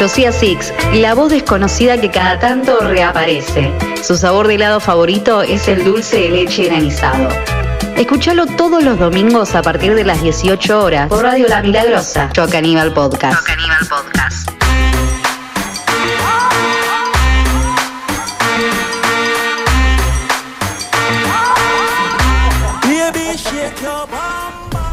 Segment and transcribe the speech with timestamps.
[0.00, 3.70] Josiah Six, la voz desconocida que cada tanto reaparece.
[4.02, 7.28] Su sabor de helado favorito es el dulce de leche granizado.
[7.96, 12.94] Escúchalo todos los domingos a partir de las 18 horas por Radio La Milagrosa, Aníbal
[12.94, 13.46] Podcast.
[13.46, 14.49] Aníbal Podcast.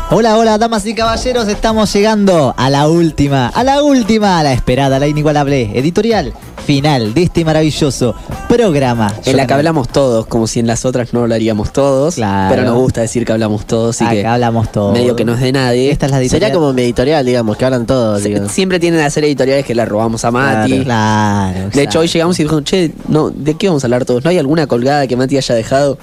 [0.10, 4.54] Hola, hola, damas y caballeros, estamos llegando a la última, a la última, a la
[4.54, 6.34] esperada, a la inigualable, editorial
[6.66, 8.16] final de este maravilloso
[8.48, 9.14] programa.
[9.26, 12.50] En la que hablamos todos, como si en las otras no hablaríamos todos, Claro.
[12.56, 14.94] pero nos gusta decir que hablamos todos y Acá que hablamos todos.
[14.94, 15.92] medio que no es de nadie.
[15.92, 16.42] Esta es la editorial.
[16.50, 18.24] Sería como mi editorial, digamos, que hablan todos.
[18.24, 18.52] Digamos.
[18.52, 20.84] Siempre tienen que hacer editoriales que la robamos a Mati.
[20.84, 24.24] Claro, De hecho, hoy llegamos y dijimos, che, no, ¿de qué vamos a hablar todos?
[24.24, 25.98] ¿No hay alguna colgada que Mati haya dejado?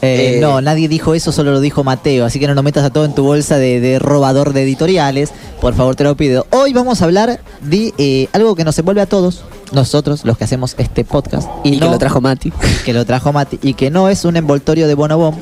[0.00, 2.84] Eh, Eh, no, nadie dijo eso, solo lo dijo Mateo, así que no lo metas
[2.84, 5.30] a todo en tu bolsa de, de robador de editoriales,
[5.60, 6.46] por favor te lo pido.
[6.50, 10.44] Hoy vamos a hablar de eh, algo que nos envuelve a todos, nosotros, los que
[10.44, 11.48] hacemos este podcast.
[11.64, 12.52] Y, no- que lo trajo Mati.
[12.84, 15.34] que lo trajo Mati, y que no es un envoltorio de Bonobón,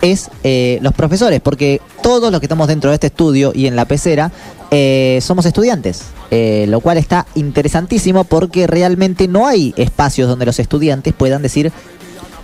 [0.00, 3.76] es eh, los profesores, porque todos los que estamos dentro de este estudio y en
[3.76, 4.32] la pecera
[4.72, 10.58] eh, somos estudiantes, eh, lo cual está interesantísimo porque realmente no hay espacios donde los
[10.58, 11.70] estudiantes puedan decir,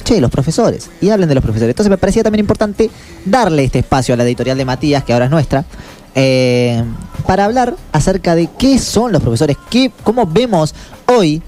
[0.09, 1.73] che, los profesores, y hablen de los profesores.
[1.73, 2.91] Entonces me parecía también importante
[3.27, 5.64] darle este espacio a la editorial de Matías, que ahora es nuestra,
[6.14, 6.83] eh,
[7.27, 10.75] para hablar acerca de qué son los profesores, qué, cómo vemos
[11.06, 11.42] hoy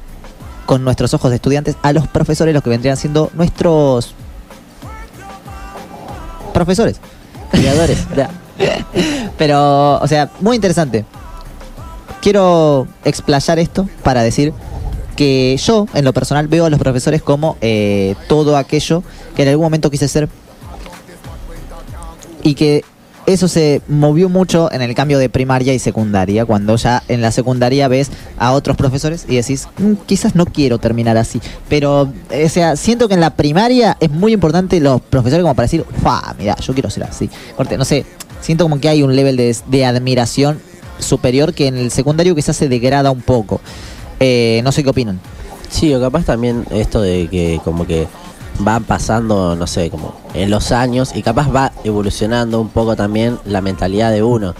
[0.66, 4.14] con nuestros ojos de estudiantes a los profesores, los que vendrían siendo nuestros
[6.52, 7.00] profesores,
[7.50, 8.06] creadores.
[9.38, 11.06] Pero, o sea, muy interesante.
[12.20, 14.52] Quiero explayar esto para decir
[15.16, 19.02] que yo, en lo personal, veo a los profesores como eh, todo aquello
[19.36, 20.28] que en algún momento quise ser
[22.42, 22.84] y que
[23.26, 27.30] eso se movió mucho en el cambio de primaria y secundaria, cuando ya en la
[27.30, 32.48] secundaria ves a otros profesores y decís, "Mm, quizás no quiero terminar así, pero o
[32.48, 36.34] sea, siento que en la primaria es muy importante los profesores como para decir, fa,
[36.38, 37.30] mira, yo quiero ser así.
[37.56, 38.04] Corte, no sé,
[38.40, 40.58] siento como que hay un de, de admiración
[40.98, 43.60] superior que en el secundario quizás se degrada un poco.
[44.20, 45.18] Eh, no sé qué opinan.
[45.70, 48.06] Sí, o capaz también esto de que como que
[48.58, 53.38] van pasando, no sé, como en los años y capaz va evolucionando un poco también
[53.46, 54.54] la mentalidad de uno.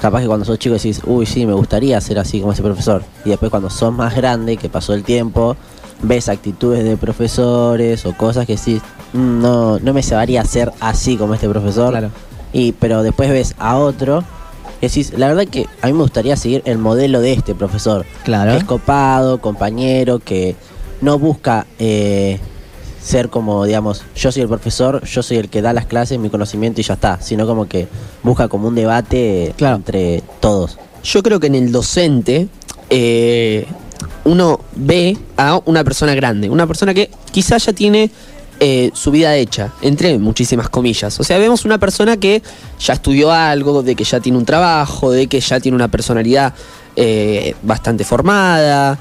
[0.00, 3.02] Capaz que cuando sos chico decís, uy, sí, me gustaría ser así como ese profesor.
[3.24, 5.56] Y después cuando sos más grande, que pasó el tiempo,
[6.02, 8.82] ves actitudes de profesores o cosas que decís,
[9.14, 11.90] "Mm, no, no me sabería ser así como este profesor.
[11.92, 12.10] Claro.
[12.52, 14.22] Y, pero después ves a otro
[14.80, 18.04] y decís, la verdad que a mí me gustaría seguir el modelo de este profesor.
[18.24, 18.52] Claro.
[18.52, 20.54] Es copado, compañero, que
[21.00, 22.38] no busca eh,
[23.00, 26.28] ser como, digamos, yo soy el profesor, yo soy el que da las clases, mi
[26.28, 27.88] conocimiento y ya está, sino como que
[28.22, 29.76] busca como un debate Claro.
[29.76, 30.78] entre todos.
[31.04, 32.48] Yo creo que en el docente
[32.90, 33.66] eh,
[34.24, 38.10] uno ve a una persona grande, una persona que quizás ya tiene
[38.60, 41.18] eh, su vida hecha, entre muchísimas comillas.
[41.20, 42.42] O sea, vemos una persona que
[42.78, 46.54] ya estudió algo, de que ya tiene un trabajo, de que ya tiene una personalidad
[46.96, 48.98] eh, bastante formada,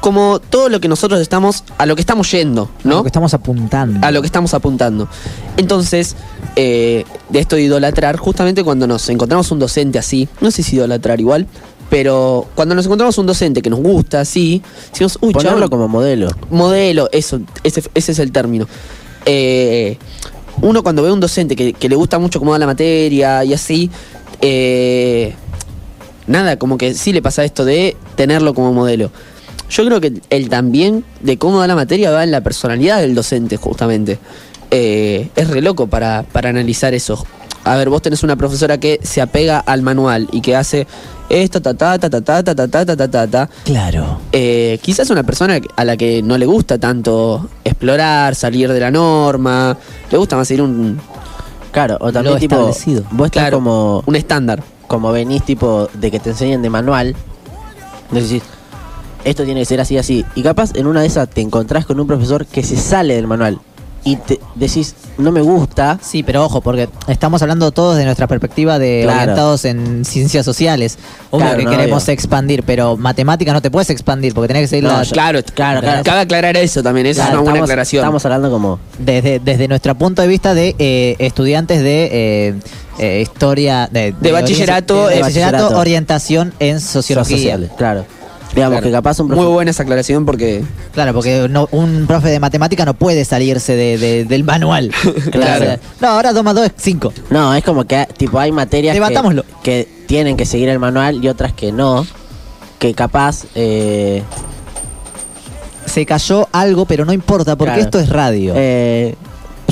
[0.00, 2.96] como todo lo que nosotros estamos, a lo que estamos yendo, A ¿no?
[2.96, 4.06] Lo que estamos apuntando.
[4.06, 5.08] a lo que estamos apuntando.
[5.56, 6.14] Entonces,
[6.56, 10.76] eh, de esto de idolatrar, justamente cuando nos encontramos un docente así, no sé si
[10.76, 11.46] idolatrar igual,
[11.90, 15.88] pero cuando nos encontramos un docente que nos gusta así, decimos, uy, Ponerlo chabón, como
[15.88, 16.28] modelo.
[16.50, 18.66] modelo, eso, ese, ese es el término.
[19.24, 19.96] Eh,
[20.60, 23.54] uno cuando ve un docente que, que le gusta mucho cómo da la materia y
[23.54, 23.90] así,
[24.40, 25.34] eh,
[26.26, 29.10] nada, como que sí le pasa esto de tenerlo como modelo.
[29.70, 33.14] Yo creo que el también de cómo da la materia va en la personalidad del
[33.14, 34.18] docente, justamente.
[34.70, 37.24] Eh, es re loco para, para analizar eso.
[37.68, 40.86] A ver, vos tenés una profesora que se apega al manual y que hace
[41.28, 43.50] esto, ta, ta, ta, ta, ta, ta, ta, ta, ta, ta, ta.
[43.64, 44.20] Claro.
[44.32, 48.90] Eh, quizás una persona a la que no le gusta tanto explorar, salir de la
[48.90, 49.76] norma,
[50.10, 50.98] le gusta más ir un,
[51.70, 53.04] Claro, o también tipo, establecido.
[53.10, 54.62] vos estás claro, como, un estándar.
[54.86, 57.14] como venís tipo de que te enseñen de manual,
[58.10, 58.42] decís,
[59.24, 60.24] esto tiene que ser así, así.
[60.34, 63.26] Y capaz en una de esas te encontrás con un profesor que se sale del
[63.26, 63.60] manual
[64.04, 68.26] y te decís, no me gusta, Sí, pero ojo, porque estamos hablando todos de nuestra
[68.26, 69.18] perspectiva de Claro.
[69.22, 70.98] orientados en ciencias sociales.
[71.30, 72.14] Obvio Claro, que no, queremos obvio.
[72.14, 75.40] expandir, pero matemática no te puedes expandir porque tenés que seguir No, la- yo- Claro,
[75.54, 76.02] claro, claro.
[76.04, 78.00] Cabe aclarar eso también, esa Claro, es una buena estamos, aclaración.
[78.02, 82.54] estamos hablando como desde, desde nuestro punto de vista de eh, estudiantes de eh,
[82.98, 85.78] eh, historia de, De bachillerato, de eh, bachillerato, bachillerato.
[85.80, 87.36] orientación en sociología.
[87.36, 88.04] sociales, claro.
[88.58, 88.86] Digamos Claro.
[88.86, 90.62] que capaz un Muy buena esa aclaración porque
[90.92, 94.90] Claro, porque no- un profe de matemática no puede salirse de- de- del manual.
[95.30, 95.62] Claro.
[95.62, 97.12] O sea, no, ahora 2 más 2 es 5.
[97.30, 101.28] No, es como que tipo hay materias que, que tienen que seguir el manual y
[101.28, 102.06] otras que no.
[102.78, 104.22] que capaz eh,
[105.86, 107.84] Se cayó algo, pero no importa, porque Claro.
[107.84, 108.52] esto es radio.
[108.56, 109.14] Eh,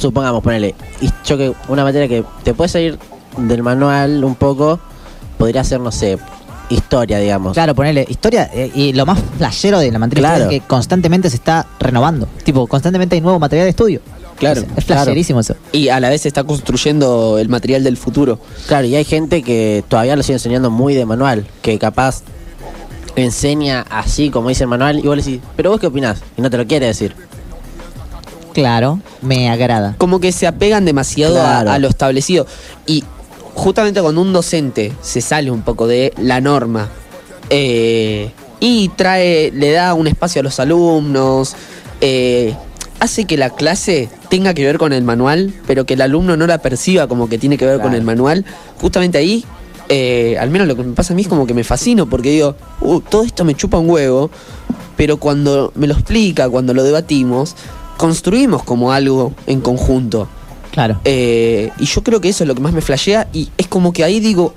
[0.00, 2.98] supongamos, ponele, y yo que una materia que te puede salir
[3.36, 4.80] del manual un poco,
[5.38, 6.18] podría ser, no sé,
[6.68, 7.52] historia, digamos.
[7.52, 10.44] Claro, ponerle historia eh, y lo más flashero de la materia Claro.
[10.44, 12.26] es que constantemente se está renovando.
[12.44, 14.00] Tipo, constantemente hay nuevo material de estudio.
[14.36, 15.54] Claro, Es, es flasherísimo eso.
[15.72, 18.38] Y a la vez se está construyendo el material del futuro.
[18.66, 22.22] Claro, y hay gente que todavía lo sigue enseñando muy de manual, que capaz
[23.14, 26.42] enseña así como dice el manual, y vos le decís, pero vos qué opinás, y
[26.42, 27.14] no te lo quiere decir.
[28.52, 29.94] Claro, me agrada.
[29.98, 32.46] Como que se apegan demasiado a- a, lo establecido.
[32.86, 33.04] Y
[33.56, 36.88] justamente cuando un docente se sale un poco de la norma
[37.50, 38.30] eh,
[38.60, 41.56] y trae, le da un espacio a los alumnos,
[42.00, 42.54] eh,
[43.00, 46.46] hace que la clase tenga que ver con el manual, pero que el alumno no
[46.46, 48.44] la perciba como que tiene que ver con el manual,
[48.80, 49.44] justamente ahí,
[49.88, 52.30] eh, al menos lo que me pasa a mí es como que me fascino, porque
[52.30, 54.30] digo, "Uh, todo esto me chupa un huevo,
[54.96, 57.56] pero cuando me lo explica, cuando lo debatimos,
[57.96, 60.28] construimos como algo en conjunto.
[60.76, 61.00] Claro.
[61.06, 63.94] Eh, y yo creo que eso es lo que más me flashea y es como
[63.94, 64.52] que ahí digo,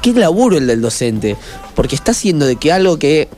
[0.00, 1.36] qué laburo el del docente,
[1.74, 3.28] porque está haciendo de que algo que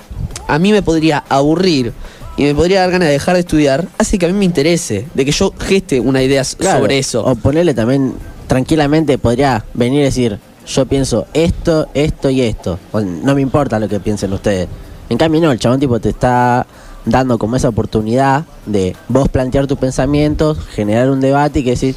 [0.47, 1.93] a mí me podría aburrir
[2.37, 5.09] y me podría dar ganas de dejar de estudiar, hace que a mí me interese,
[5.15, 7.25] de que yo geste una idea Claro, sobre eso.
[7.25, 8.15] O ponerle también,
[8.47, 12.79] tranquilamente podría venir y decir, yo pienso esto, esto y esto.
[12.93, 14.69] O no me importa lo que piensen ustedes.
[15.09, 16.65] En cambio no, el chabón tipo te está
[17.07, 21.97] dando como esa oportunidad de vos plantear tus pensamientos, generar un debate y que decís,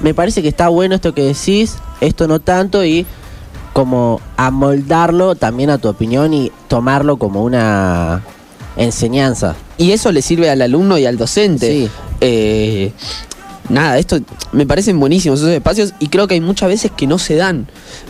[0.00, 3.06] me parece que está bueno esto que decís, esto no tanto y
[3.72, 8.22] como amoldarlo también a tu opinión y tomarlo como una
[8.76, 9.54] enseñanza.
[9.78, 11.70] Y eso le sirve al alumno y al docente.
[11.70, 11.90] Sí.
[12.20, 12.92] Eh,
[13.70, 14.18] nada, esto
[14.52, 17.66] me parecen buenísimos esos espacios y creo que hay muchas veces que no se dan.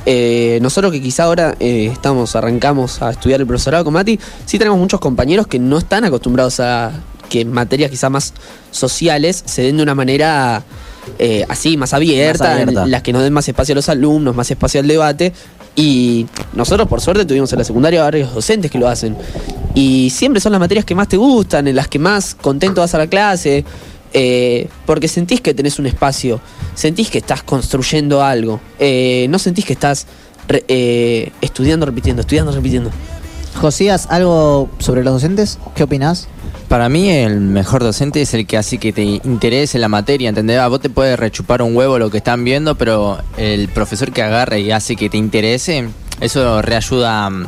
[0.06, 4.58] Eh, nosotros que quizá ahora eh, estamos, arrancamos a estudiar el profesorado con Mati, sí
[4.58, 6.92] tenemos muchos compañeros que no están acostumbrados a
[7.28, 8.34] que materias quizá más
[8.72, 10.64] sociales se den de una manera
[11.18, 12.84] eh, así, más abierta, Más abierta.
[12.84, 15.32] en las que nos den más espacio a los alumnos, más espacio al debate.
[15.76, 19.16] Y nosotros, por suerte, tuvimos en la secundaria varios docentes que lo hacen.
[19.74, 22.94] Y siempre son las materias que más te gustan, en las que más contento vas
[22.94, 23.64] a la clase,
[24.12, 26.40] eh, porque sentís que tenés un espacio,
[26.74, 30.06] sentís que estás construyendo algo, eh, no sentís que estás
[30.48, 32.90] re- eh, estudiando, repitiendo, estudiando, repitiendo.
[33.60, 35.58] Josías, ¿algo sobre los docentes?
[35.74, 36.28] ¿Qué opinás?
[36.68, 40.58] Para mí el mejor docente es el que hace que te interese la materia, ¿entendés?
[40.60, 44.22] A vos te puede rechupar un huevo lo que están viendo, pero el profesor que
[44.22, 45.88] agarra y hace que te interese,
[46.20, 47.46] eso reayuda mm,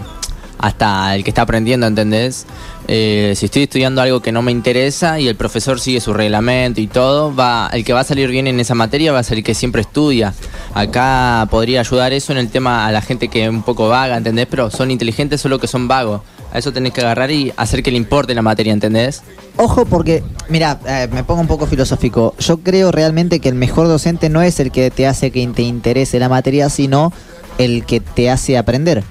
[0.62, 2.46] hasta el que está aprendiendo, ¿entendés?
[2.86, 6.80] Eh, si estoy estudiando algo que no me interesa y el profesor sigue su reglamento
[6.80, 9.38] y todo, va, el que va a salir bien en esa materia va a ser
[9.38, 10.32] el que siempre estudia.
[10.72, 14.16] Acá podría ayudar eso en el tema a la gente que es un poco vaga,
[14.16, 14.46] ¿entendés?
[14.48, 16.22] Pero son inteligentes solo que son vagos.
[16.52, 19.22] A eso tenés que agarrar y hacer que le importe la materia, ¿entendés?
[19.56, 22.36] Ojo porque, mira, eh, me pongo un poco filosófico.
[22.38, 25.62] Yo creo realmente que el mejor docente no es el que te hace que te
[25.62, 27.12] interese la materia, sino
[27.58, 29.02] el que te hace aprender.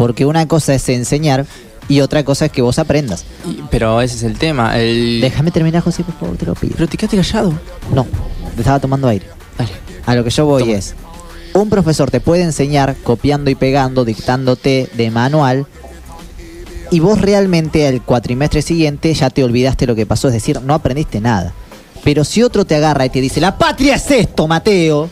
[0.00, 1.44] Porque una cosa es enseñar
[1.86, 3.26] y otra cosa es que vos aprendas.
[3.70, 4.78] Pero ese es el tema.
[4.78, 5.20] El...
[5.20, 6.72] Déjame terminar, José, por favor, te lo pido.
[6.74, 7.52] Pero te quedaste callado.
[7.92, 8.06] No,
[8.54, 9.26] te estaba tomando aire.
[9.58, 9.72] Dale.
[10.06, 10.72] A lo que yo voy Toma.
[10.72, 10.94] es,
[11.52, 15.66] un profesor te puede enseñar copiando y pegando, dictándote de manual,
[16.90, 20.72] y vos realmente al cuatrimestre siguiente ya te olvidaste lo que pasó, es decir, no
[20.72, 21.52] aprendiste nada.
[22.02, 25.10] Pero si otro te agarra y te dice, la patria es esto, Mateo,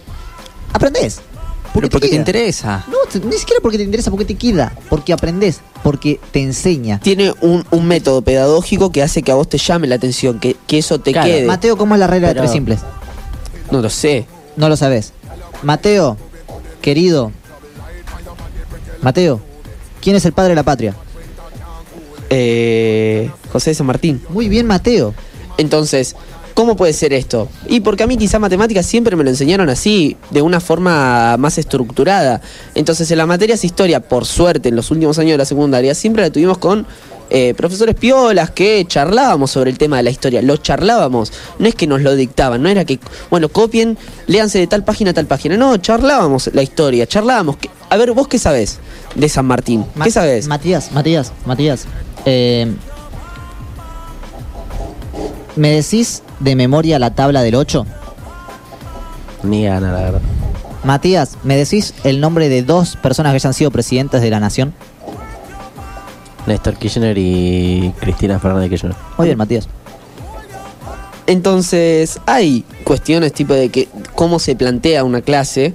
[0.73, 1.21] aprendés.
[1.75, 2.85] Pero porque te interesa.
[2.89, 2.97] No,
[3.29, 6.99] ni siquiera porque te interesa, porque te queda, porque aprendés, porque te enseña.
[7.01, 10.57] Tiene un, un método pedagógico que hace que a vos te llame la atención, que,
[10.67, 11.47] que eso te Claro, quede.
[11.47, 12.81] Mateo, ¿cómo es la regla Pero- de tres simples?
[13.71, 14.27] no lo sé.
[14.57, 15.13] No lo sabes.
[15.63, 16.17] Mateo,
[16.83, 17.31] querido.
[19.03, 19.41] Mateo,
[20.01, 20.95] ¿quién es el padre de la patria?
[22.31, 24.23] Eh, José de San Martín.
[24.31, 25.15] Muy bien, Mateo.
[25.57, 26.17] Entonces,
[26.59, 27.49] ¿cómo puede ser esto?
[27.69, 31.57] Y porque a mí quizá matemáticas siempre me lo enseñaron así, de una forma más
[31.57, 32.41] estructurada.
[32.75, 36.25] Entonces, en las materias historia, por suerte, en los últimos años de la secundaria, siempre
[36.25, 36.85] la tuvimos con
[37.31, 40.43] eh, profesores piolas que charlábamos sobre el tema de la historia.
[40.43, 41.33] Lo charlábamos.
[41.61, 42.99] No es que nos lo dictaban, no era que,
[43.31, 43.97] bueno, copien,
[44.27, 45.57] léanse de tal página a tal página.
[45.57, 47.59] No, charlábamos la historia, charlábamos.
[47.59, 48.81] que- A ver, vos qué sabés
[49.15, 49.85] de San Martín.
[49.95, 50.49] Ma- ¿Qué sabés?
[50.49, 51.85] Matías, Matías, Matías.
[52.25, 52.67] eh,
[55.59, 57.85] ¿Me decís de memoria la tabla del 8?
[59.43, 60.21] Ni gana, la verdad.
[60.85, 64.73] Matías, ¿me decís el nombre de dos personas que hayan sido presidentes de la nación?
[66.47, 68.95] Néstor Kirchner y Cristina Fernández Kirchner.
[69.19, 69.69] Muy bien, Matías.
[71.27, 75.75] Entonces, hay cuestiones tipo de que cómo se plantea una clase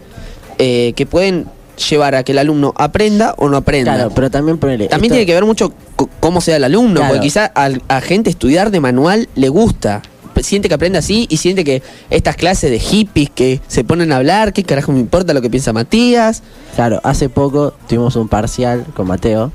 [0.59, 1.45] eh, que pueden
[1.89, 3.96] llevar a que el alumno aprenda o no aprenda.
[3.96, 4.88] Claro, pero también ponele.
[4.88, 5.74] También esto- tiene que ver mucho
[6.20, 7.13] cómo sea el alumno, Claro.
[7.13, 10.01] porque quizá a, gente estudiar de manual le gusta.
[10.42, 14.18] Siente que aprende así y siente que estas clases de hippies que se ponen a
[14.18, 16.42] hablar, ¿qué carajo me importa lo que piensa Matías?
[16.75, 19.51] Claro, hace poco tuvimos un parcial con Mateo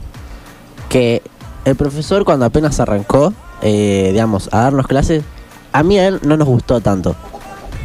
[0.88, 1.20] que
[1.64, 5.24] el profesor cuando apenas arrancó, eh, digamos, a darnos clases,
[5.72, 7.14] a mí a él no nos gustó tanto.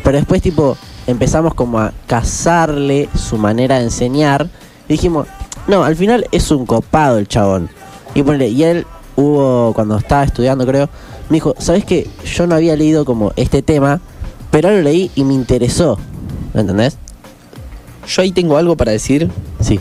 [0.03, 4.49] Pero después tipo empezamos como a cazarle su manera de enseñar
[4.87, 5.27] y dijimos,
[5.67, 7.69] no, al final es un copado el chabón.
[8.15, 10.89] Y ponele, y él hubo, cuando estaba estudiando creo,
[11.29, 12.07] me dijo, ¿sabes qué?
[12.25, 14.01] Yo no había leído como este tema,
[14.51, 15.97] pero lo leí y me interesó.
[16.53, 16.97] ¿Me entendés?
[18.07, 19.29] Yo ahí tengo algo para decir,
[19.61, 19.79] Sí.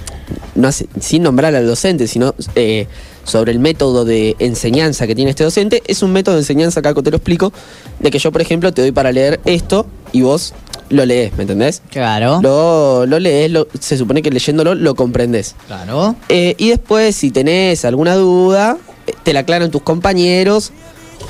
[0.55, 2.87] no hace- sin nombrar al docente, sino eh,
[3.25, 5.83] sobre el método de enseñanza que tiene este docente.
[5.87, 7.53] Es un método de enseñanza, Caco, te lo explico,
[7.99, 10.55] de que yo, por ejemplo, te doy para leer esto y vos
[10.91, 11.83] lo lees, ¿me entendés?
[11.91, 12.41] Claro.
[12.43, 15.55] Lo, lo lees, lo- se supone que leyéndolo lo comprendés.
[15.67, 16.17] Claro.
[16.29, 18.77] Eh, y después, si tenés alguna duda,
[19.07, 20.71] eh, te la aclaran tus compañeros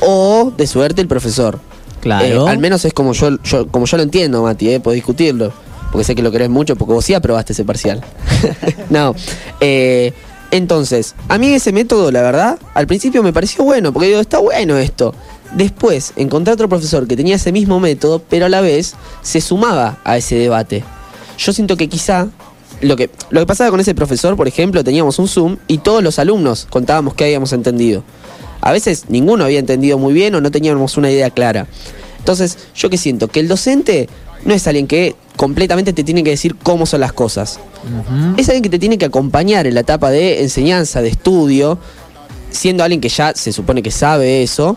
[0.01, 1.61] o de suerte el profesor.
[2.01, 2.47] Claro.
[2.47, 5.53] Eh, al menos es como yo, yo- como yo lo entiendo, Mati, eh, puedo discutirlo.
[5.93, 8.01] Porque sé que lo querés mucho, porque vos sí aprobaste ese parcial.
[8.91, 9.15] no.
[9.61, 10.13] eh,
[10.51, 14.39] entonces, a mí ese método, la verdad, al principio me pareció bueno, porque digo, está
[14.39, 15.15] bueno esto.
[15.55, 19.99] Después encontré otro profesor que tenía ese mismo método, pero a la vez se sumaba
[20.05, 20.83] a ese debate.
[21.39, 22.29] Yo siento que quizá
[22.81, 26.03] lo que, lo que pasaba con ese profesor, por ejemplo, teníamos un Zoom y todos
[26.03, 28.03] los alumnos contábamos que habíamos entendido.
[28.61, 31.67] A veces ninguno había entendido muy bien o no teníamos una idea clara.
[32.19, 34.09] Entonces, yo que siento que el docente
[34.45, 37.59] no es alguien que completamente te tiene que decir cómo son las cosas.
[38.37, 41.79] Es alguien que te tiene que acompañar en la etapa de enseñanza, de estudio,
[42.51, 44.77] siendo alguien que ya se supone que sabe eso,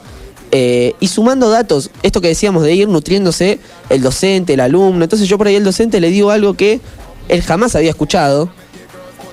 [0.51, 3.59] eh, y sumando datos, esto que decíamos de ir nutriéndose
[3.89, 6.79] el docente, el alumno, entonces yo por ahí al docente le digo algo que
[7.27, 8.49] él jamás había escuchado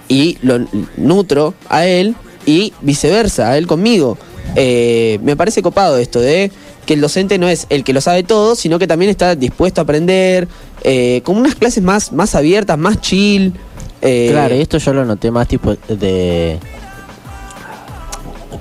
[0.09, 0.67] y lo
[0.97, 2.15] nutro a él
[2.47, 4.19] y viceversa, a él conmigo.
[4.57, 6.51] Eh, me parece copado esto de
[6.85, 9.81] que el docente no es el que lo sabe todo, sino que también está dispuesto
[9.81, 10.49] a aprender,
[10.83, 13.53] eh, con unas clases más, más abiertas, más chill.
[14.03, 16.59] eh, Claro, esto yo lo noté más tipo de.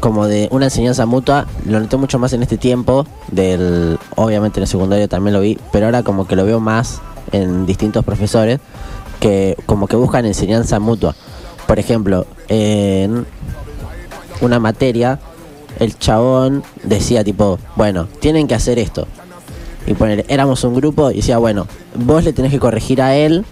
[0.02, 4.64] Como de una enseñanza mutua, lo noté mucho más en este tiempo, del obviamente en
[4.64, 7.00] el secundario también lo vi, pero ahora como que lo veo más
[7.32, 8.60] en distintos profesores
[9.20, 11.16] que como que buscan enseñanza mutua.
[11.68, 13.28] Por ejemplo, en
[14.42, 15.20] una materia,
[15.80, 19.08] el chabón decía tipo, bueno, tienen que hacer esto.
[19.86, 23.46] Y poner, éramos un grupo y decía, bueno, vos le tenés que corregir a él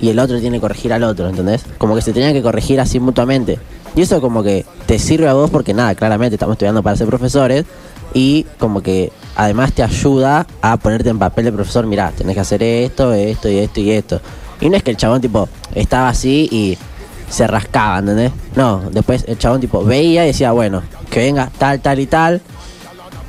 [0.00, 1.64] y el otro tiene que corregir al otro, ¿entendés?
[1.78, 3.58] Como que se tenían que corregir así mutuamente.
[3.96, 7.08] Y eso como que te sirve a vos porque nada, claramente estamos estudiando para ser
[7.08, 7.64] profesores
[8.12, 12.40] y como que además te ayuda a ponerte en papel de profesor, mirá, tenés que
[12.40, 14.20] hacer esto, esto y esto y esto.
[14.60, 16.78] Y no es que el chabón tipo estaba así y
[17.30, 18.32] se rascaba, ¿entendés?
[18.54, 22.42] No, después el chabón tipo veía y decía, bueno, que venga tal, tal y tal.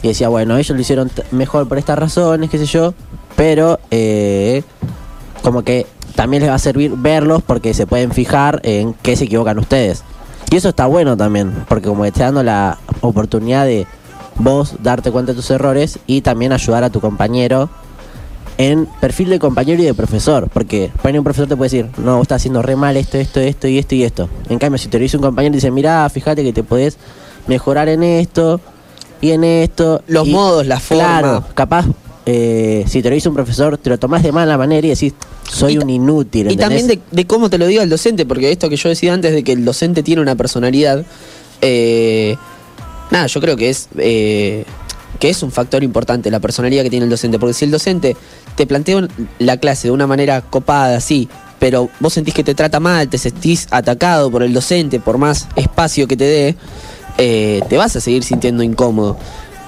[0.02, 2.94] Y decía, bueno, ellos lo hicieron mejor por estas razones, qué sé yo.
[3.38, 4.64] Pero eh,
[5.44, 9.26] como que también les va a servir verlos porque se pueden fijar en qué se
[9.26, 10.04] equivocan ustedes.
[10.50, 13.86] Y eso está bueno también, porque como que te está dando la oportunidad de
[14.38, 17.70] vos darte cuenta de tus errores y también ayudar a tu compañero
[18.58, 20.50] en perfil de compañero y de profesor.
[20.52, 23.40] Porque para un profesor te puede decir, no, vos estás haciendo re mal esto, esto,
[23.40, 24.30] esto y esto y esto.
[24.50, 26.98] En cambio, si te lo dice un compañero y dice, mirá, fíjate que te podés
[27.48, 28.62] mejorar en esto
[29.22, 30.02] y en esto.
[30.08, 31.04] Los y- modos, la forma.
[31.04, 31.86] Claro, capaz,
[32.26, 35.14] eh, si te lo dice un profesor, te lo tomás de mala manera y decís,
[35.50, 36.52] soy Y un inútil.
[36.52, 39.14] Y también de, de cómo te lo diga el docente, porque esto que yo decía
[39.14, 41.06] antes de que el docente tiene una personalidad,
[41.62, 42.38] eh,
[43.12, 44.66] nada, yo creo que es eh,
[45.20, 48.16] que es un factor importante la personalidad que tiene el docente, porque si el docente
[48.56, 49.08] te plantea
[49.40, 51.28] la clase de una manera copada, sí,
[51.60, 55.48] pero vos sentís que te trata mal, te sentís atacado por el docente, por más
[55.56, 56.56] espacio que te dé,
[57.18, 59.18] eh, te vas a seguir sintiendo incómodo.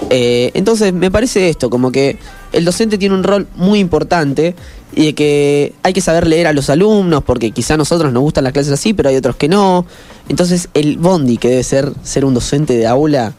[0.10, 2.18] Eh, entonces me parece esto, como que
[2.54, 4.56] el docente tiene un rol muy importante
[4.96, 8.24] y de que hay que saber leer a los alumnos, porque quizá a nosotros nos
[8.24, 9.86] gustan las clases así, pero hay otros que no.
[10.30, 13.34] Entonces el bondi que debe ser ser un docente de aula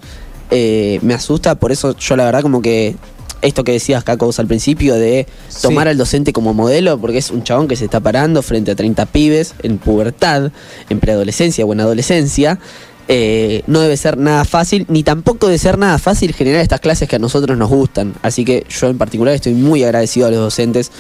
[0.51, 2.97] eh, me asusta, por eso yo la verdad como que
[3.43, 5.27] esto que decías Caco vos al principio de
[5.63, 8.75] tomar al docente como modelo, porque es un chabón que se está parando frente a
[8.75, 10.53] 30 pibes en pubertad,
[10.89, 12.59] en preadolescencia o en adolescencia.
[13.13, 17.09] Eh, no debe ser nada fácil, ni tampoco debe ser nada fácil generar estas clases
[17.09, 18.15] que a nosotros nos gustan.
[18.23, 20.93] Así que yo en particular estoy muy agradecido a los docentes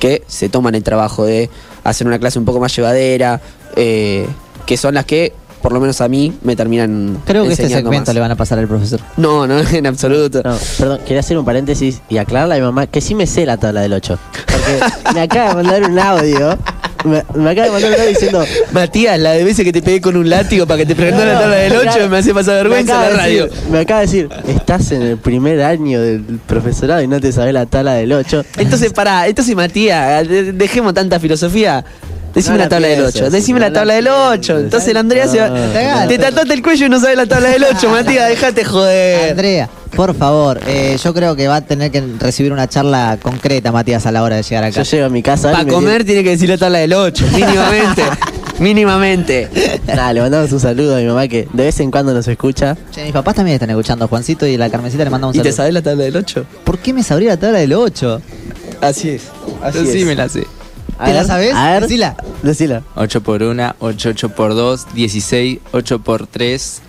[0.00, 1.48] que se toman el trabajo de
[1.84, 3.40] hacer una clase un poco más llevadera,
[3.76, 4.26] eh,
[4.66, 7.22] que son las que, por lo menos a mí, me terminan.
[7.26, 8.14] Creo que este segmento más.
[8.14, 8.98] le van a pasar al profesor.
[9.16, 10.42] No, no, en absoluto.
[10.44, 13.46] No, perdón, quería hacer un paréntesis y aclararle a mi mamá que sí me sé
[13.46, 14.18] la tabla del 8.
[14.50, 14.80] Porque
[15.14, 16.58] me acaba de mandar un audio
[17.04, 18.44] me, me acaba de mandar un diciendo.
[18.72, 21.40] Matías, la de veces que te pegué con un látigo para que te preguntara la
[21.40, 23.46] tabla del 8 me hace pasar vergüenza la radio.
[23.48, 27.32] decir- me acaba de decir, estás en el primer año del profesorado y no te
[27.32, 28.44] sabes la tabla del 8.
[28.58, 31.84] Entonces, pará, entonces Matías, de- dejemos tanta filosofía.
[32.34, 34.40] Decime No la la tabla del pienses, 8, decime no la la tabla del 8.
[34.40, 34.64] pienses.
[34.64, 35.48] Entonces el Andrea se va.
[35.50, 39.30] No, Te tatuaste el cuello y no sabes la tabla del 8, Matías, dejate joder.
[39.32, 43.72] Andrea, por favor, eh, yo creo que va a tener que recibir una charla concreta,
[43.72, 44.82] Matías, a la hora de llegar acá.
[44.82, 45.50] Yo llego a mi casa.
[45.50, 48.02] Para y me comer tiene que decir la tabla del 8, mínimamente.
[48.58, 49.48] mínimamente.
[49.86, 52.76] Nada, le mandamos un saludo a mi mamá que de vez en cuando nos escucha.
[52.90, 55.50] Che, mis papás también están escuchando, Juancito y la Carmencita le mandamos ¿Y un te
[55.52, 55.56] saludo.
[55.56, 56.46] sabes la tabla del 8?
[56.64, 58.22] ¿Por qué me sabría la tabla del 8?
[58.80, 59.22] Así es.
[59.62, 60.06] Así Yo sí es.
[60.06, 60.46] me la sé.
[60.98, 61.54] A ¿Te la ver, sabés?
[61.54, 62.16] A ver, Decila.
[62.42, 62.82] Decila.
[62.96, 66.80] 8 por 1, 8, 8 por 2, 16, 8 por 3,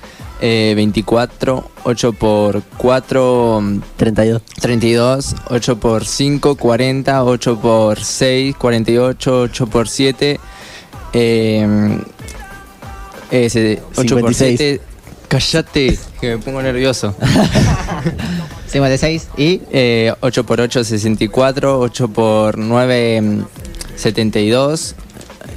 [0.45, 3.63] eh, 24, 8 por 4,
[3.95, 4.41] 32.
[4.59, 10.39] 32, 8 por 5, 40, 8 por 6, 48, 8 por 7,
[11.13, 11.97] eh,
[13.31, 14.57] ese, 8 por 56.
[14.57, 14.81] 7,
[15.29, 17.15] cállate, que me pongo nervioso.
[18.67, 23.45] 56 y Eh, 8 por 8, 64, 8 por 9, mm,
[23.95, 24.95] 72,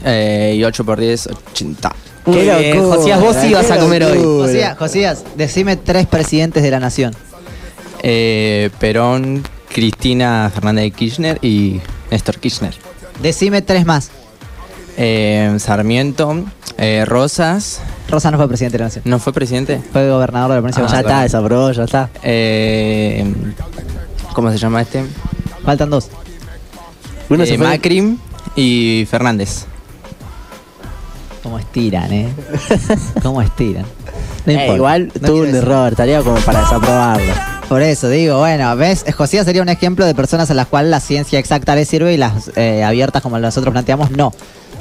[0.05, 1.93] eh, y 8 por 10, 80.
[2.27, 4.19] Muy bien, Josías, vos sí vas a comer hoy.
[4.19, 7.15] Josías, Josías, decime tres presidentes de la nación.
[8.03, 9.43] Eh, Perón,
[9.73, 11.81] Cristina Fernández de Kirchner y
[12.11, 12.75] Néstor Kirchner.
[13.23, 14.11] Decime tres más.
[14.99, 16.45] Eh, Sarmiento,
[16.79, 19.03] eh, Rosas, Rosa no fue presidente de la nación.
[19.07, 19.81] ¿no fue presidente?
[19.93, 22.11] Fue gobernador de la provincia de Ah, ya está, desaprobó, ya está.
[22.23, 23.25] Eh,
[24.33, 25.05] ¿Cómo se llama este?
[25.65, 26.09] Faltan dos.
[27.29, 27.67] Uno Eh, se fue.
[27.67, 28.19] Macri
[28.57, 29.67] y Fernández.
[31.47, 32.29] ¿Cómo estiran, eh?
[33.23, 33.85] ¿Cómo estiran?
[34.47, 34.75] No Eh, importa.
[34.75, 35.59] igual No tuvo un decir.
[35.63, 37.33] error, estaría como para desaprobarlo.
[37.69, 39.05] Por eso digo, bueno, ¿ves?
[39.17, 42.17] Josías sería un ejemplo de personas a las cuales la ciencia exacta les sirve y
[42.17, 44.33] las eh, abiertas como nosotros planteamos, no.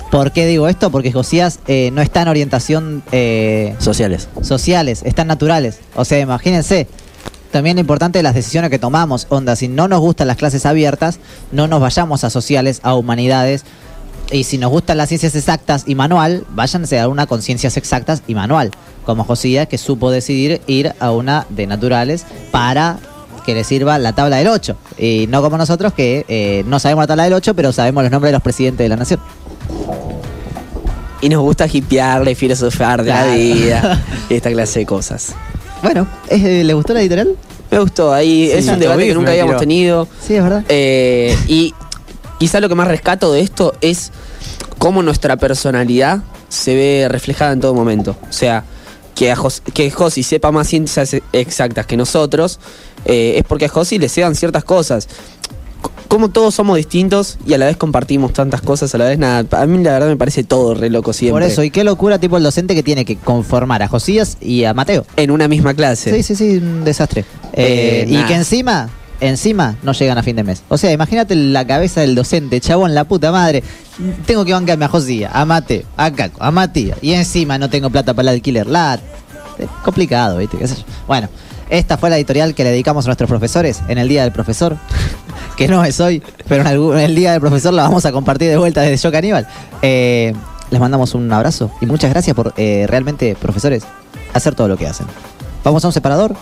[0.09, 0.89] ¿Por qué digo esto?
[0.89, 4.27] Porque Josías eh, no está en orientación eh, Sociales.
[4.41, 5.77] sociales, están naturales.
[5.95, 6.87] O sea, imagínense,
[7.51, 9.27] también lo importante de las decisiones que tomamos.
[9.29, 11.19] Onda, si no nos gustan las clases abiertas,
[11.51, 13.65] no nos vayamos a sociales, a humanidades.
[14.31, 18.23] Y si nos gustan las ciencias exactas y manual, váyanse a una con ciencias exactas
[18.27, 18.71] y manual.
[19.05, 22.97] Como Josías, que supo decidir ir a una de naturales para
[23.45, 24.75] que le sirva la tabla del 8.
[24.97, 28.11] Y no como nosotros, que eh, no sabemos la tabla del 8, pero sabemos los
[28.11, 29.19] nombres de los presidentes de la nación.
[31.21, 33.29] Y nos gusta hipearle, filosofar de Claro.
[33.29, 35.35] la vida y esta clase de cosas.
[35.83, 37.35] Bueno, eh, ¿le gustó la editorial?
[37.71, 40.07] Me gustó, ahí es un debate que nunca habíamos tenido.
[40.25, 40.63] Sí, es verdad.
[40.69, 41.73] Eh, y
[42.39, 44.11] quizá lo que más rescato de esto es
[44.77, 46.19] cómo nuestra personalidad
[46.49, 48.15] se ve reflejada en todo momento.
[48.29, 48.63] O sea,
[49.15, 52.59] que, a Jos- que Josi sepa más ciencias exactas que nosotros,
[53.05, 55.05] eh, es porque a Josi le sean ciertas cosas.
[55.05, 55.09] C-
[56.09, 59.43] Como todos somos distintos y a la vez compartimos tantas cosas, a la vez nada.
[59.61, 61.33] A mí la verdad me parece todo re loco siempre.
[61.33, 64.65] Por eso, y qué locura tipo el docente que tiene que conformar a Josías y
[64.65, 65.05] a Mateo.
[65.15, 66.13] En una misma clase.
[66.13, 67.25] Sí, sí, sí, un desastre.
[67.53, 70.63] Eh, Eh, y que encima, encima no llegan a fin de mes.
[70.69, 73.63] O sea, imagínate la cabeza del docente, chabón, la puta madre.
[74.25, 76.97] Tengo que bancarme a Josías, a Mateo, a Caco, a Matías.
[77.01, 78.67] Y encima no tengo plata para el alquiler.
[78.67, 78.95] La...
[79.57, 80.57] es complicado, ¿viste?
[81.07, 81.29] Bueno,
[81.69, 84.77] esta fue la editorial que le dedicamos a nuestros profesores en el Día del Profesor.
[85.57, 88.11] Que no es hoy, pero en, algún- en el Día del Profesor la vamos a
[88.11, 89.47] compartir de vuelta desde Yo Caníbal.
[89.81, 90.33] Eh,
[90.69, 93.83] les mandamos un abrazo y muchas gracias por eh, realmente, profesores,
[94.33, 95.07] hacer todo lo que hacen.
[95.65, 96.35] Vamos a un separador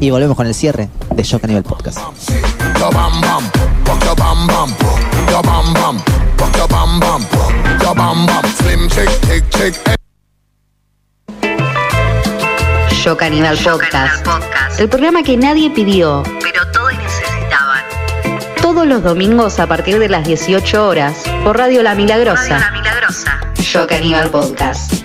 [0.00, 2.00] y volvemos con el cierre de Yo Caníbal Podcast.
[13.04, 14.80] Yo Caníbal Podcast.
[14.80, 17.84] El programa que nadie pidió, pero todos necesitaban.
[18.60, 22.58] Todos los domingos a partir de las 18 horas por Radio La Milagrosa.
[22.58, 23.40] La Milagrosa.
[23.54, 25.03] Yo Caníbal Podcast.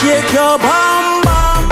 [0.00, 1.68] Shake your bum bum.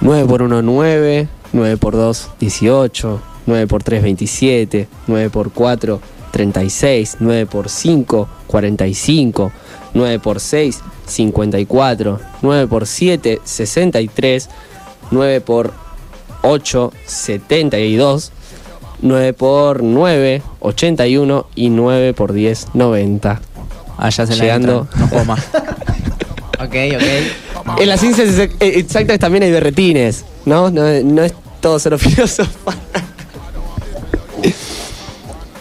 [0.00, 1.28] 9 por 1, 9.
[1.52, 3.20] 9 por 2, 18.
[3.46, 4.88] 9 por 3, 27.
[5.06, 6.00] 9 por 4,
[6.32, 7.16] 36.
[7.20, 9.52] 9 por 5, 45.
[9.94, 12.20] 9 por 6, 54.
[12.42, 14.50] 9 por 7, 63.
[15.10, 15.72] 9 por
[16.42, 18.32] 8, 72.
[19.00, 21.46] 9 por 9, 81.
[21.54, 23.40] Y 9 por 10, 90.
[23.96, 24.66] Allá se Llegando.
[24.66, 25.46] la entran, no juego más.
[26.64, 27.78] Ok, ok.
[27.80, 30.70] En las ciencias ex- exactas también hay berretines, ¿no?
[30.70, 32.72] No, no es todo solo filósofo.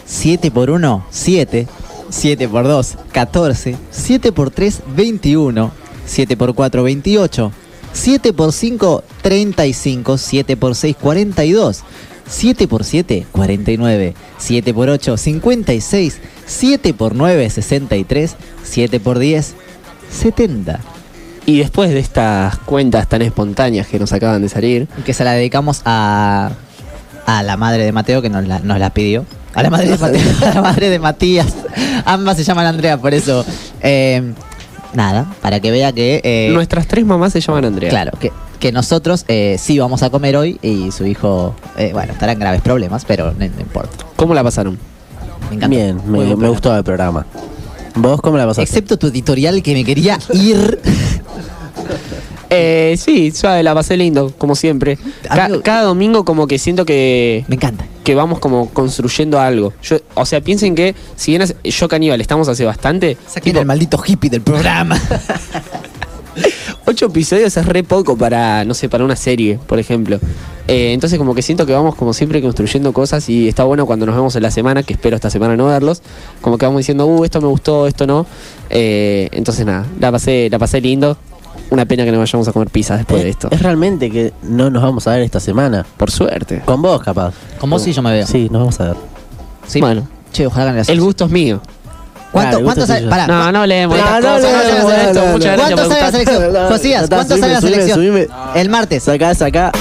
[0.05, 1.67] 7 por 1, 7.
[2.09, 3.75] 7 por 2, 14.
[3.91, 5.71] 7 por 3, 21.
[6.05, 7.51] 7 por 4, 28.
[7.93, 10.17] 7 por 5, 35.
[10.17, 11.83] 7 por 6, 42.
[12.27, 14.13] 7 por 7, 49.
[14.37, 16.17] 7 por 8, 56.
[16.45, 18.35] 7 por 9, 63.
[18.63, 19.53] 7 por 10,
[20.11, 20.79] 70.
[21.45, 25.23] Y después de estas cuentas tan espontáneas que nos acaban de salir, Y que se
[25.23, 26.51] la dedicamos a,
[27.25, 29.25] a la madre de Mateo que nos la, nos la pidió.
[29.53, 31.53] A la madre de Mateo, a la madre de Matías.
[32.05, 33.45] Ambas se llaman Andrea, por eso.
[33.81, 34.33] eh,
[34.93, 36.21] nada, para que vea que.
[36.23, 37.89] eh, nuestras tres mamás se llaman Andrea.
[37.89, 42.13] Claro, que, que nosotros eh, sí vamos a comer hoy y su hijo, eh, bueno,
[42.13, 44.05] estará en graves problemas, pero no, no importa.
[44.15, 44.79] ¿Cómo la pasaron?
[45.49, 45.67] Me encanta.
[45.75, 47.25] Bien, me, me gustó el programa.
[47.95, 48.63] ¿Vos cómo la pasaste?
[48.63, 50.79] Excepto tu editorial que me quería ir.
[52.55, 54.97] Eh, sí, suave, la pasé lindo, como siempre.
[55.27, 57.85] Ca- Amigo, cada domingo como que siento que, Me encanta.
[58.03, 59.73] que vamos como construyendo algo.
[59.83, 63.65] Yo, o sea, piensen que si bien yo Caníbal estamos hace bastante, Saquen tipo, el
[63.65, 64.99] maldito hippie del programa.
[66.85, 70.19] ocho episodios es re poco para, no sé, para una serie, por ejemplo.
[70.67, 74.05] Eh, entonces como que siento que vamos como siempre construyendo cosas y está bueno cuando
[74.05, 76.01] nos vemos en la semana, que espero esta semana no verlos,
[76.41, 78.25] como que vamos diciendo, uh, esto me gustó, esto no.
[78.69, 81.17] Eh, entonces nada, la pasé, la pasé lindo.
[81.73, 83.47] Una pena que no vayamos a comer pizza después de Es- esto.
[83.49, 85.83] Es realmente que no nos vamos a ver esta semana.
[85.97, 86.61] Por suerte.
[86.63, 87.33] Con vos, capaz.
[87.59, 88.27] Con vos sí yo me veo.
[88.27, 88.95] Sí, nos vamos a ver.
[89.65, 89.81] Sí.
[89.81, 90.07] Bueno.
[90.31, 91.61] Che, ojalá ganen las El gusto es mío.
[92.31, 93.07] ¿Cuánto, Claro, cuánto sale?
[93.07, 96.67] Pará, No, no leemos No, no leemos, ¿Cuánto sale la selección?
[96.67, 98.27] Josías, ¿cuánto sale la selección?
[98.53, 99.01] El martes.
[99.03, 99.71] Sacá, sacá.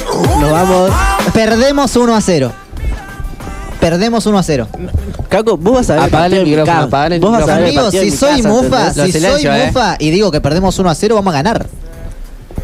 [0.40, 0.90] Nos vamos.
[1.34, 2.52] Perdemos 1 a 0.
[3.82, 4.68] Perdemos 1 a 0.
[5.28, 6.02] Caco, vos vas a ver.
[6.04, 7.64] Apagale el micrófono, apagale el Vos vas a ver.
[7.64, 9.66] Amigos, si soy mufa, si soy eh.
[9.66, 11.66] mufa y digo que perdemos 1 a 0, vamos a ganar.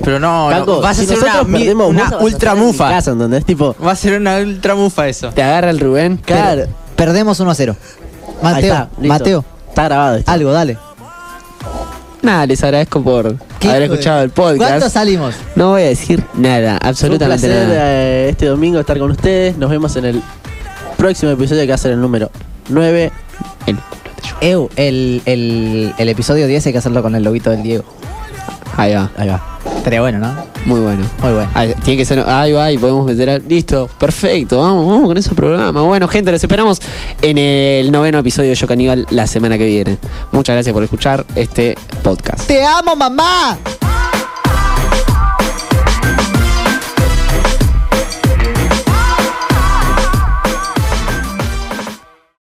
[0.05, 2.89] Pero no, no, Caco, vas a si ser una, perdemos, una vas ultra mufa.
[2.91, 3.45] casa, ¿entendés?
[3.45, 5.31] Tipo, Va a ser una ultra mufa eso.
[5.31, 6.19] Te agarra el Rubén.
[6.19, 6.67] claro.
[6.95, 7.77] Perdemos 1 a 0.
[8.43, 8.89] Ahí Mateo, está.
[9.01, 10.31] Mateo, Está grabado esto.
[10.31, 10.79] algo, dale.
[12.23, 14.59] Nada, les agradezco por ¿Qué haber escuchado el podcast.
[14.71, 15.35] ¿Cuánto salimos?
[15.57, 17.81] No voy a decir nada, Fue un absolutamente placer nada.
[17.93, 19.57] eh, este domingo estar con ustedes.
[19.57, 20.23] Nos vemos en el
[20.99, 22.31] próximo episodio que va a ser el número
[22.69, 23.11] 9.
[23.67, 23.79] El-
[24.41, 27.85] Eu, el, el, el episodio 10 hay que hacerlo con el lobito del Diego.
[28.77, 29.43] Ahí va, Ahí va.
[29.77, 30.35] Estaría bueno, ¿no?
[30.67, 31.03] muy bueno.
[31.23, 31.51] Muy bueno.
[31.55, 33.31] Ahí, tiene que ser, ahí va, y podemos meter.
[33.31, 35.81] a- Listo, perfecto, vamos, vamos con ese programa.
[35.83, 36.81] Bueno, gente, los esperamos
[37.23, 39.99] en el noveno episodio de Yo Caníbal la semana que viene.
[40.33, 42.47] Muchas gracias por escuchar este podcast.
[42.47, 43.57] ¡Te amo, mamá!